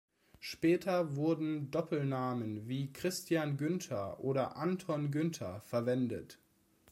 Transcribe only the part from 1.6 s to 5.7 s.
Doppelnamen wie Christian Günther oder Anton Günther